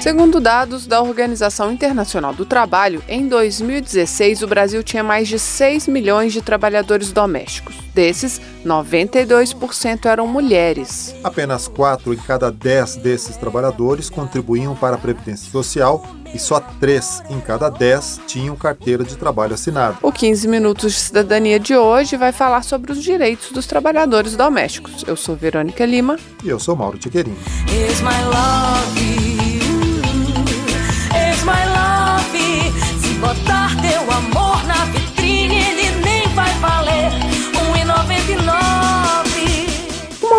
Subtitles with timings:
[0.00, 5.88] Segundo dados da Organização Internacional do Trabalho, em 2016 o Brasil tinha mais de 6
[5.88, 7.76] milhões de trabalhadores domésticos.
[7.92, 11.16] Desses, 92% eram mulheres.
[11.24, 17.24] Apenas 4 em cada 10 desses trabalhadores contribuíam para a Previdência Social e só 3
[17.30, 19.96] em cada 10 tinham carteira de trabalho assinada.
[20.00, 25.04] O 15 Minutos de Cidadania de hoje vai falar sobre os direitos dos trabalhadores domésticos.
[25.08, 26.16] Eu sou Verônica Lima.
[26.44, 27.36] E eu sou Mauro Tiquerini.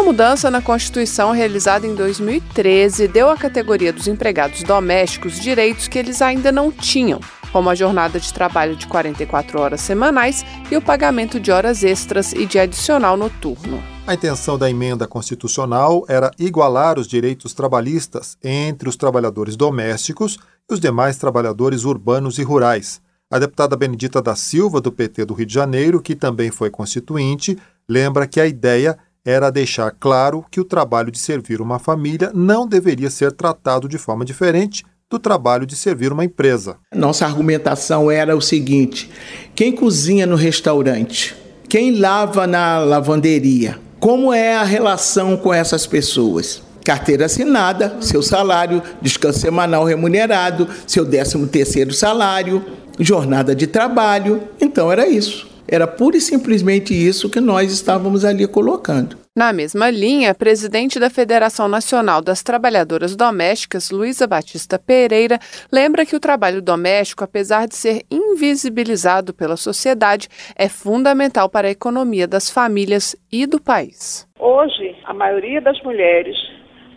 [0.09, 6.19] Mudança na Constituição realizada em 2013 deu à categoria dos empregados domésticos direitos que eles
[6.19, 7.19] ainda não tinham,
[7.51, 12.33] como a jornada de trabalho de 44 horas semanais e o pagamento de horas extras
[12.33, 13.83] e de adicional noturno.
[14.07, 20.73] A intenção da emenda constitucional era igualar os direitos trabalhistas entre os trabalhadores domésticos e
[20.73, 22.99] os demais trabalhadores urbanos e rurais.
[23.29, 27.55] A deputada Benedita da Silva, do PT do Rio de Janeiro, que também foi constituinte,
[27.87, 32.67] lembra que a ideia era deixar claro que o trabalho de servir uma família não
[32.67, 36.77] deveria ser tratado de forma diferente do trabalho de servir uma empresa.
[36.93, 39.09] Nossa argumentação era o seguinte:
[39.55, 41.35] quem cozinha no restaurante,
[41.67, 46.61] quem lava na lavanderia, como é a relação com essas pessoas?
[46.85, 52.63] Carteira assinada, seu salário, descanso semanal remunerado, seu 13 terceiro salário,
[52.99, 54.41] jornada de trabalho.
[54.61, 55.48] Então era isso.
[55.71, 59.17] Era pura e simplesmente isso que nós estávamos ali colocando.
[59.35, 65.37] Na mesma linha, a presidente da Federação Nacional das Trabalhadoras Domésticas, Luísa Batista Pereira,
[65.71, 71.71] lembra que o trabalho doméstico, apesar de ser invisibilizado pela sociedade, é fundamental para a
[71.71, 74.27] economia das famílias e do país.
[74.39, 76.35] Hoje, a maioria das mulheres,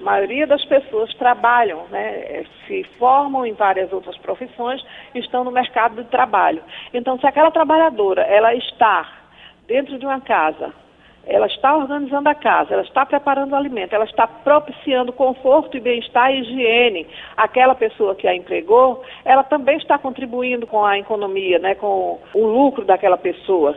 [0.00, 4.82] a maioria das pessoas trabalham, né, se formam em várias outras profissões,
[5.14, 6.60] estão no mercado de trabalho.
[6.92, 9.08] Então, se aquela trabalhadora ela está
[9.66, 10.72] dentro de uma casa,
[11.24, 15.80] ela está organizando a casa, ela está preparando o alimento, ela está propiciando conforto e
[15.80, 21.58] bem-estar e higiene àquela pessoa que a empregou, ela também está contribuindo com a economia,
[21.58, 23.76] né, com o lucro daquela pessoa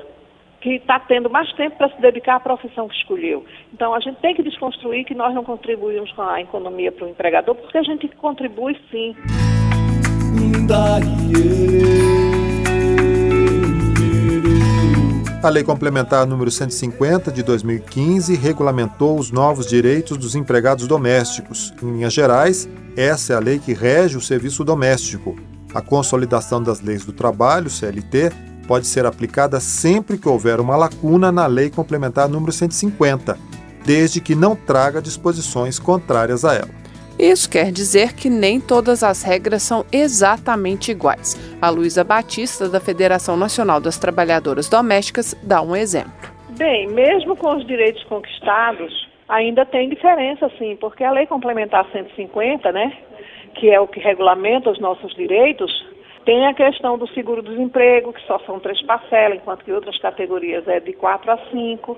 [0.59, 3.45] que está tendo mais tempo para se dedicar à profissão que escolheu.
[3.71, 7.09] Então, a gente tem que desconstruir que nós não contribuímos com a economia para o
[7.09, 9.15] empregador, porque a gente contribui sim.
[15.45, 21.71] A Lei Complementar número 150 de 2015 regulamentou os novos direitos dos empregados domésticos.
[21.83, 22.67] Em linhas gerais,
[22.97, 25.35] essa é a lei que rege o serviço doméstico.
[25.71, 28.31] A consolidação das leis do trabalho, CLT,
[28.67, 33.37] pode ser aplicada sempre que houver uma lacuna na Lei Complementar número 150,
[33.85, 36.84] desde que não traga disposições contrárias a ela.
[37.17, 41.35] Isso quer dizer que nem todas as regras são exatamente iguais.
[41.61, 46.11] A Luísa Batista, da Federação Nacional das Trabalhadoras Domésticas, dá um exemplo.
[46.57, 52.71] Bem, mesmo com os direitos conquistados, ainda tem diferença, sim, porque a Lei Complementar 150,
[52.73, 52.91] né,
[53.55, 55.71] que é o que regulamenta os nossos direitos,
[56.25, 60.79] tem a questão do seguro-desemprego, que só são três parcelas, enquanto que outras categorias é
[60.79, 61.97] de quatro a cinco.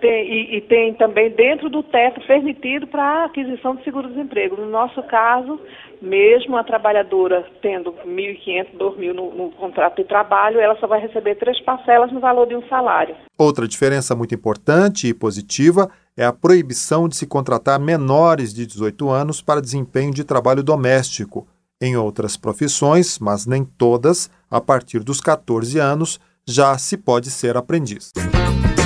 [0.00, 4.56] Tem, e, e, tem também dentro do teto permitido para a aquisição de seguro-desemprego.
[4.56, 5.60] No nosso caso,
[6.00, 11.36] mesmo a trabalhadora tendo 1.500, 2.000 no, no contrato de trabalho, ela só vai receber
[11.36, 13.16] três parcelas no valor de um salário.
[13.36, 19.08] Outra diferença muito importante e positiva é a proibição de se contratar menores de 18
[19.08, 21.46] anos para desempenho de trabalho doméstico.
[21.80, 27.56] Em outras profissões, mas nem todas, a partir dos 14 anos, já se pode ser
[27.56, 28.12] aprendiz.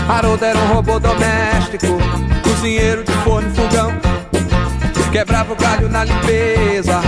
[0.08, 1.86] Haroldo era um robô doméstico,
[2.44, 3.90] cozinheiro de forno e fogão.
[5.10, 7.00] Quebrava o galho na limpeza,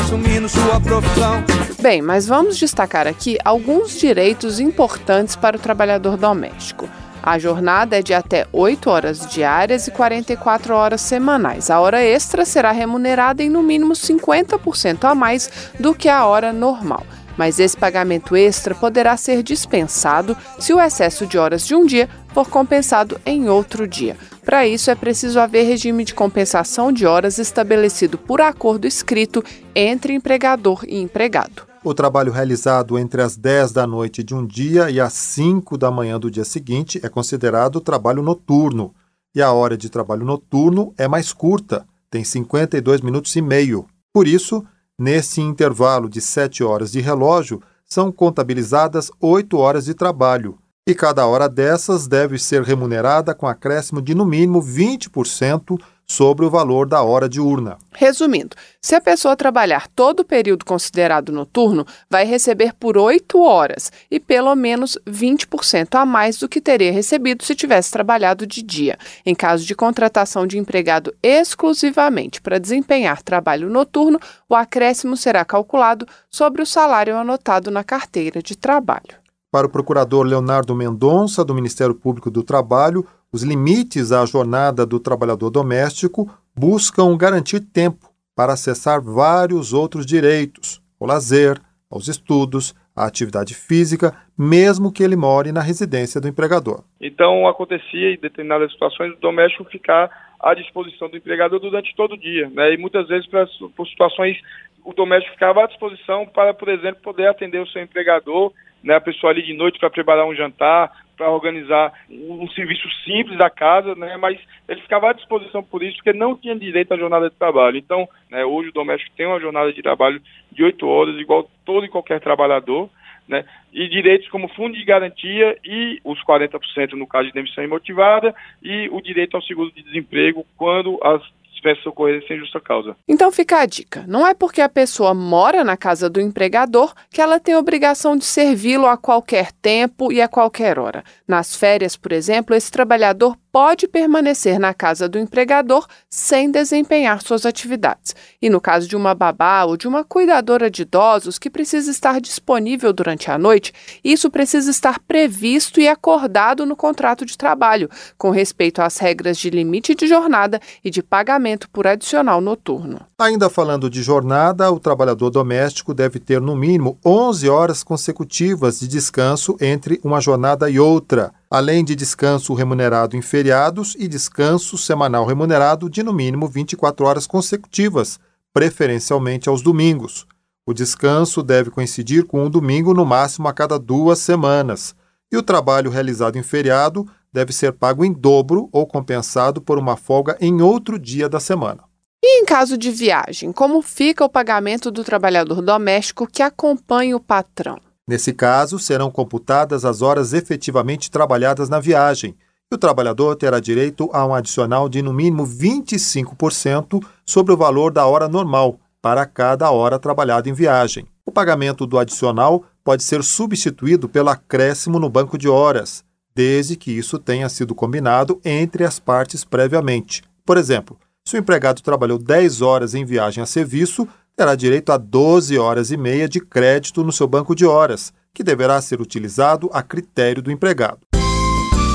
[0.00, 1.44] assumindo sua profissão.
[1.80, 6.88] Bem, mas vamos destacar aqui alguns direitos importantes para o trabalhador doméstico.
[7.22, 11.70] A jornada é de até 8 horas diárias e 44 horas semanais.
[11.70, 16.52] A hora extra será remunerada em no mínimo 50% a mais do que a hora
[16.52, 17.04] normal.
[17.36, 22.08] Mas esse pagamento extra poderá ser dispensado se o excesso de horas de um dia
[22.32, 24.16] for compensado em outro dia.
[24.44, 29.44] Para isso, é preciso haver regime de compensação de horas estabelecido por acordo escrito
[29.74, 31.68] entre empregador e empregado.
[31.82, 35.90] O trabalho realizado entre as 10 da noite de um dia e as 5 da
[35.90, 38.94] manhã do dia seguinte é considerado trabalho noturno,
[39.34, 43.86] e a hora de trabalho noturno é mais curta, tem 52 minutos e meio.
[44.12, 44.62] Por isso,
[44.98, 50.58] nesse intervalo de 7 horas de relógio, são contabilizadas 8 horas de trabalho,
[50.90, 56.50] e cada hora dessas deve ser remunerada com acréscimo de no mínimo 20% sobre o
[56.50, 57.78] valor da hora diurna.
[57.92, 63.92] Resumindo, se a pessoa trabalhar todo o período considerado noturno, vai receber por 8 horas
[64.10, 68.98] e pelo menos 20% a mais do que teria recebido se tivesse trabalhado de dia.
[69.24, 74.18] Em caso de contratação de empregado exclusivamente para desempenhar trabalho noturno,
[74.48, 79.20] o acréscimo será calculado sobre o salário anotado na carteira de trabalho.
[79.52, 85.00] Para o procurador Leonardo Mendonça, do Ministério Público do Trabalho, os limites à jornada do
[85.00, 91.60] trabalhador doméstico buscam garantir tempo para acessar vários outros direitos, o lazer,
[91.90, 96.84] aos estudos, à atividade física, mesmo que ele more na residência do empregador.
[97.00, 100.08] Então, acontecia em determinadas situações o doméstico ficar
[100.38, 102.72] à disposição do empregador durante todo o dia, né?
[102.72, 104.36] E muitas vezes para, por situações
[104.84, 108.94] o doméstico ficava à disposição para, por exemplo, poder atender o seu empregador, né?
[108.94, 113.50] A pessoa ali de noite para preparar um jantar, para organizar um, serviço simples da
[113.50, 117.28] casa, né, mas ele ficava à disposição por isso, porque não tinha direito à jornada
[117.28, 117.76] de trabalho.
[117.76, 120.18] Então, né, hoje o doméstico tem uma jornada de trabalho
[120.50, 122.88] de oito horas, igual todo e qualquer trabalhador,
[123.28, 128.34] né, e direitos como fundo de garantia e os 40% no caso de demissão imotivada
[128.62, 131.22] e o direito ao seguro de desemprego quando as
[131.60, 132.96] tivesse socorrido sem justa causa.
[133.08, 137.20] Então fica a dica: não é porque a pessoa mora na casa do empregador que
[137.20, 141.04] ela tem obrigação de servi-lo a qualquer tempo e a qualquer hora.
[141.26, 147.44] Nas férias, por exemplo, esse trabalhador pode permanecer na casa do empregador sem desempenhar suas
[147.44, 148.14] atividades.
[148.40, 152.20] E no caso de uma babá ou de uma cuidadora de idosos que precisa estar
[152.20, 153.72] disponível durante a noite,
[154.04, 159.50] isso precisa estar previsto e acordado no contrato de trabalho, com respeito às regras de
[159.50, 163.00] limite de jornada e de pagamento por adicional noturno.
[163.18, 168.88] Ainda falando de jornada, o trabalhador doméstico deve ter no mínimo 11 horas consecutivas de
[168.88, 175.26] descanso entre uma jornada e outra além de descanso remunerado em feriados e descanso semanal
[175.26, 178.20] remunerado de no mínimo 24 horas consecutivas,
[178.52, 180.26] preferencialmente aos domingos.
[180.64, 184.94] O descanso deve coincidir com um domingo no máximo a cada duas semanas,
[185.32, 189.96] e o trabalho realizado em feriado deve ser pago em dobro ou compensado por uma
[189.96, 191.82] folga em outro dia da semana.
[192.22, 197.20] E em caso de viagem, como fica o pagamento do trabalhador doméstico que acompanha o
[197.20, 197.78] patrão?
[198.10, 202.34] Nesse caso, serão computadas as horas efetivamente trabalhadas na viagem,
[202.68, 207.92] e o trabalhador terá direito a um adicional de no mínimo 25% sobre o valor
[207.92, 211.06] da hora normal para cada hora trabalhada em viagem.
[211.24, 216.02] O pagamento do adicional pode ser substituído pelo acréscimo no banco de horas,
[216.34, 220.24] desde que isso tenha sido combinado entre as partes previamente.
[220.44, 224.96] Por exemplo, se o empregado trabalhou 10 horas em viagem a serviço, terá direito a
[224.96, 229.68] 12 horas e meia de crédito no seu banco de horas, que deverá ser utilizado
[229.72, 231.00] a critério do empregado.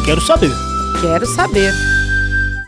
[0.05, 0.51] Quero saber.
[1.01, 1.73] Quero saber.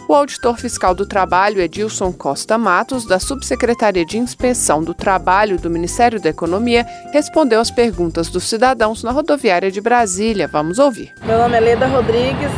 [0.10, 5.70] O auditor fiscal do trabalho, Edilson Costa Matos, da Subsecretaria de Inspeção do Trabalho do
[5.70, 10.48] Ministério da Economia, respondeu às perguntas dos cidadãos na rodoviária de Brasília.
[10.48, 11.14] Vamos ouvir.
[11.26, 12.50] Meu nome é Leda Rodrigues.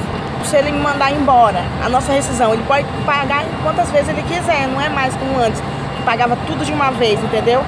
[0.45, 4.67] Se ele me mandar embora a nossa rescisão, ele pode pagar quantas vezes ele quiser,
[4.67, 5.59] não é mais como antes
[5.99, 7.61] pagava tudo de uma vez, entendeu?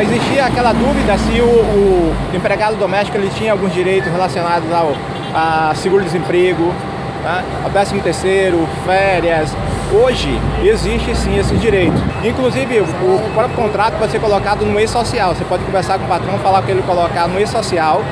[0.00, 4.94] Existia aquela dúvida se o, o empregado doméstico ele tinha alguns direitos relacionados ao
[5.34, 6.72] a seguro-desemprego,
[7.22, 7.42] tá?
[7.64, 9.54] ao décimo terceiro, férias.
[9.92, 12.00] Hoje existe sim esses direitos.
[12.24, 15.34] Inclusive o próprio contrato pode ser colocado no e-social.
[15.34, 18.02] Você pode conversar com o patrão, falar para ele colocar no e-social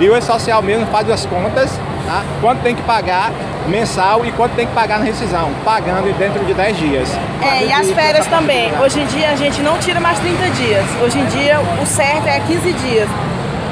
[0.00, 1.70] e o e-social mesmo faz as contas,
[2.06, 2.24] tá?
[2.40, 3.30] quanto tem que pagar
[3.68, 7.08] mensal e quanto tem que pagar na rescisão, pagando dentro de 10 dias.
[7.42, 8.72] É, e as férias também.
[8.80, 10.84] Hoje em dia a gente não tira mais 30 dias.
[11.02, 13.08] Hoje em dia o certo é 15 dias.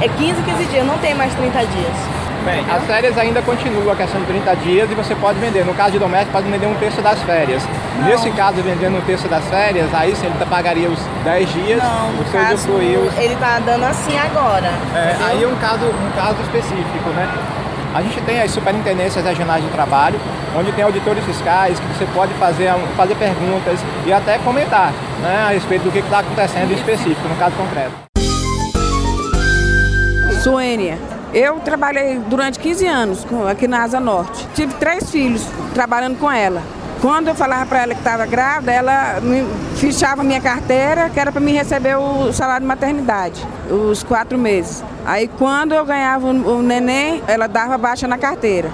[0.00, 2.16] É 15, 15 dias, não tem mais 30 dias.
[2.44, 5.64] Bem, as férias ainda continuam a questão de 30 dias e você pode vender.
[5.64, 7.60] No caso de doméstico, pode vender um terço das férias.
[7.98, 8.06] Não.
[8.06, 12.12] Nesse caso, vendendo um terço das férias, aí sim ele pagaria os 10 dias, não,
[12.12, 13.18] no você caso, os...
[13.18, 14.70] ele está dando assim agora.
[14.94, 17.28] É, aí é um caso, um caso específico, né?
[17.96, 20.20] A gente tem as superintendências regionais de trabalho,
[20.54, 25.48] onde tem auditores fiscais que você pode fazer, fazer perguntas e até comentar né, a
[25.48, 27.94] respeito do que está acontecendo em específico, no caso concreto.
[30.42, 30.98] Suênia,
[31.32, 34.46] eu trabalhei durante 15 anos aqui na Asa Norte.
[34.54, 36.60] Tive três filhos trabalhando com ela.
[37.00, 41.30] Quando eu falava para ela que estava grávida, ela me fichava minha carteira, que era
[41.30, 44.82] para me receber o salário de maternidade, os quatro meses.
[45.04, 48.70] Aí quando eu ganhava o neném, ela dava baixa na carteira.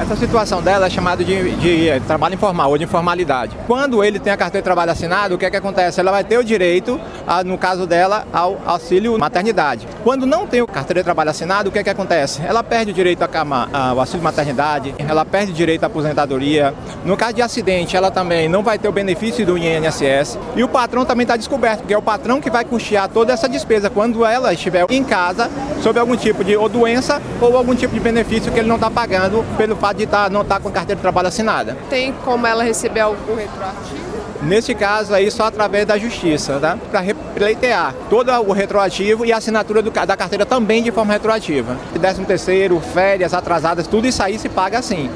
[0.00, 3.56] Essa situação dela é chamada de, de, de, trabalho informal ou de informalidade.
[3.64, 6.00] Quando ele tem a carteira de trabalho assinado, o que é que acontece?
[6.00, 9.86] Ela vai ter o direito, a, no caso dela, ao auxílio maternidade.
[10.02, 12.42] Quando não tem o carteira de trabalho assinado, o que é que acontece?
[12.44, 16.74] Ela perde o direito ao auxílio maternidade, ela perde o direito à aposentadoria.
[17.04, 20.38] No caso de acidente, ela também não vai ter o benefício do INSS.
[20.56, 23.48] E o patrão também está descoberto, porque é o patrão que vai custear toda essa
[23.48, 25.48] despesa quando ela estiver em casa,
[25.82, 28.90] sob algum tipo de ou doença ou algum tipo de benefício que ele não está
[28.90, 31.76] pagando pelo fato de tá, não estar tá com carteira de trabalho assinada.
[31.90, 34.14] Tem como ela receber algum retroativo?
[34.42, 36.78] Nesse caso aí, só através da justiça, tá?
[36.90, 37.02] Para
[37.34, 41.76] pleitear todo o retroativo e a assinatura do, da carteira também de forma retroativa.
[41.92, 45.10] 13 terceiro, férias atrasadas, tudo isso aí se paga assim.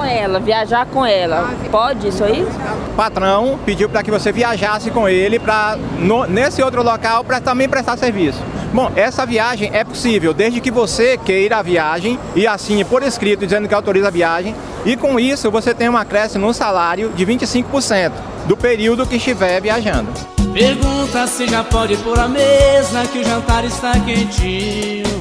[0.00, 2.42] Com ela, viajar com ela, pode isso aí?
[2.42, 5.76] O patrão pediu para que você viajasse com ele para
[6.26, 8.38] nesse outro local para também prestar serviço.
[8.72, 13.44] Bom, essa viagem é possível desde que você queira a viagem e assine por escrito
[13.44, 14.56] dizendo que autoriza a viagem.
[14.86, 18.12] E com isso você tem um acréscimo no salário de 25%
[18.46, 20.10] do período que estiver viajando.
[20.54, 25.19] Pergunta se já pode pôr a mesa que o jantar está quentinho.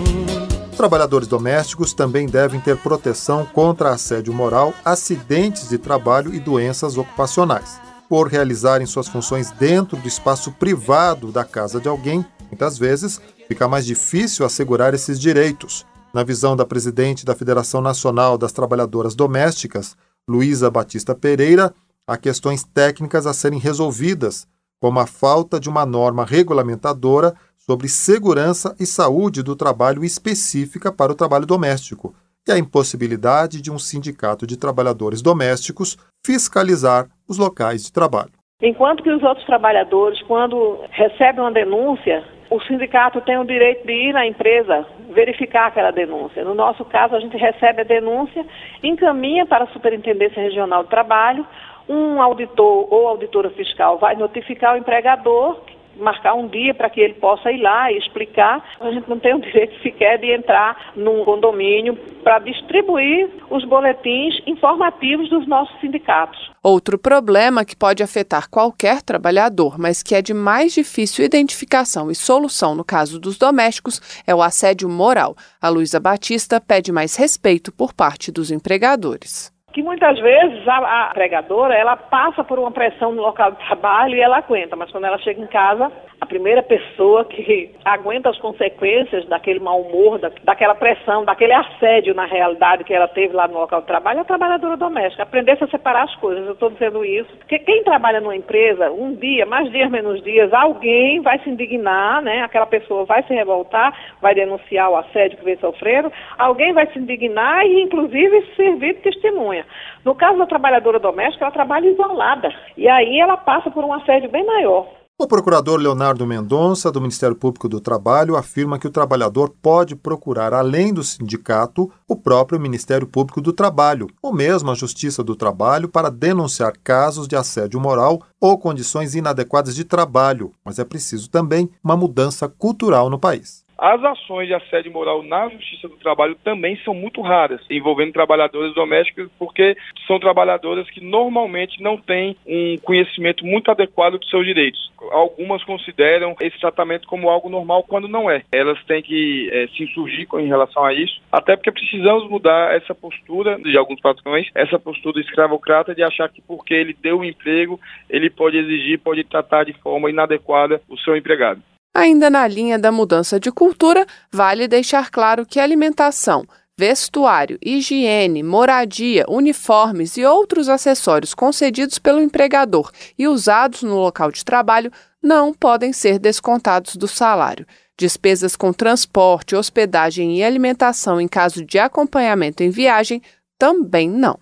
[0.80, 7.82] Trabalhadores domésticos também devem ter proteção contra assédio moral, acidentes de trabalho e doenças ocupacionais.
[8.08, 13.68] Por realizarem suas funções dentro do espaço privado da casa de alguém, muitas vezes fica
[13.68, 15.86] mais difícil assegurar esses direitos.
[16.14, 21.74] Na visão da presidente da Federação Nacional das Trabalhadoras Domésticas, Luísa Batista Pereira,
[22.08, 24.48] há questões técnicas a serem resolvidas,
[24.80, 27.36] como a falta de uma norma regulamentadora
[27.70, 32.16] sobre segurança e saúde do trabalho específica para o trabalho doméstico
[32.48, 35.96] e a impossibilidade de um sindicato de trabalhadores domésticos
[36.26, 38.32] fiscalizar os locais de trabalho.
[38.60, 43.94] Enquanto que os outros trabalhadores, quando recebem uma denúncia, o sindicato tem o direito de
[43.94, 46.44] ir na empresa verificar aquela denúncia.
[46.44, 48.44] No nosso caso, a gente recebe a denúncia,
[48.82, 51.46] encaminha para a Superintendência Regional de Trabalho,
[51.88, 55.62] um auditor ou auditora fiscal vai notificar o empregador
[56.00, 58.64] marcar um dia para que ele possa ir lá e explicar.
[58.80, 64.40] A gente não tem o direito sequer de entrar num condomínio para distribuir os boletins
[64.46, 66.50] informativos dos nossos sindicatos.
[66.62, 72.16] Outro problema que pode afetar qualquer trabalhador, mas que é de mais difícil identificação e
[72.16, 75.36] solução no caso dos domésticos, é o assédio moral.
[75.62, 81.10] A Luísa Batista pede mais respeito por parte dos empregadores que muitas vezes a, a
[81.12, 85.06] empregadora ela passa por uma pressão no local de trabalho e ela aguenta, mas quando
[85.06, 90.32] ela chega em casa, a primeira pessoa que aguenta as consequências daquele mau humor, da,
[90.44, 94.22] daquela pressão, daquele assédio na realidade que ela teve lá no local de trabalho é
[94.22, 95.24] a trabalhadora doméstica.
[95.24, 96.46] Aprendesse a separar as coisas.
[96.46, 100.54] Eu estou dizendo isso porque quem trabalha numa empresa, um dia, mais dias, menos dias,
[100.54, 102.42] alguém vai se indignar, né?
[102.42, 107.00] Aquela pessoa vai se revoltar, vai denunciar o assédio que vem sofrendo, alguém vai se
[107.00, 109.59] indignar e, inclusive, servir de testemunha.
[110.04, 112.50] No caso da trabalhadora doméstica, ela trabalha isolada.
[112.78, 114.88] E aí ela passa por um assédio bem maior.
[115.22, 120.54] O procurador Leonardo Mendonça, do Ministério Público do Trabalho, afirma que o trabalhador pode procurar,
[120.54, 125.90] além do sindicato, o próprio Ministério Público do Trabalho, ou mesmo a Justiça do Trabalho,
[125.90, 131.70] para denunciar casos de assédio moral ou condições inadequadas de trabalho, mas é preciso também
[131.84, 133.68] uma mudança cultural no país.
[133.82, 138.74] As ações de assédio moral na Justiça do Trabalho também são muito raras, envolvendo trabalhadoras
[138.74, 144.92] domésticas, porque são trabalhadoras que normalmente não têm um conhecimento muito adequado dos seus direitos.
[145.12, 148.44] Algumas consideram esse tratamento como algo normal quando não é.
[148.52, 152.94] Elas têm que é, se insurgir em relação a isso, até porque precisamos mudar essa
[152.94, 157.80] postura de alguns patrões, essa postura escravocrata de achar que porque ele deu um emprego,
[158.10, 161.62] ele pode exigir, pode tratar de forma inadequada o seu empregado.
[161.94, 166.46] Ainda na linha da mudança de cultura, vale deixar claro que alimentação,
[166.78, 174.46] vestuário, higiene, moradia, uniformes e outros acessórios concedidos pelo empregador e usados no local de
[174.46, 174.92] trabalho
[175.22, 177.66] não podem ser descontados do salário.
[177.98, 183.22] Despesas com transporte, hospedagem e alimentação em caso de acompanhamento em viagem
[183.58, 184.40] também não.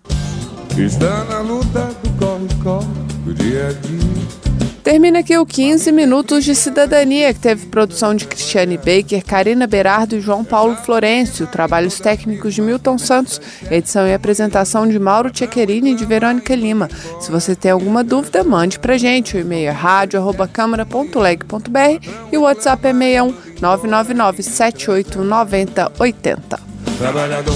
[0.78, 2.86] Está na luta do corre-corre
[3.24, 4.47] do dia a dia.
[4.82, 10.16] Termina aqui o 15 Minutos de Cidadania, que teve produção de Cristiane Baker, Karina Berardo
[10.16, 13.38] e João Paulo Florencio, trabalhos técnicos de Milton Santos,
[13.70, 16.88] edição e apresentação de Mauro Tchequerini e de Verônica Lima.
[17.20, 19.36] Se você tem alguma dúvida, mande pra gente.
[19.36, 26.60] O e-mail é rádio.câmara.leg.br e o WhatsApp é 61 999 78 90 80.
[26.98, 27.54] Trabalhador.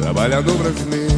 [0.00, 1.17] Trabalhador brasileiro